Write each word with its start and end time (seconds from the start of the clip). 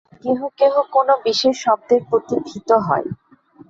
কেহ 0.23 0.39
কেহ 0.59 0.73
কোনো 0.93 1.13
বিশেষ 1.25 1.55
শব্দের 1.65 2.01
প্রতি 2.09 2.35
ভীত 2.47 2.69
হয়। 2.87 3.07